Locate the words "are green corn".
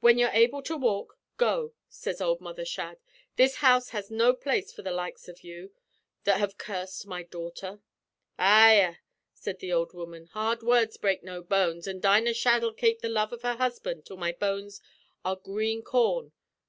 15.24-16.32